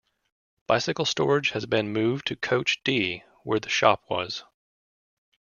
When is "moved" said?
1.93-2.25